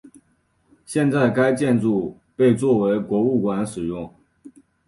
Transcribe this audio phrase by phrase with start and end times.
[0.83, 4.11] 现在该建筑被作为博物馆使用。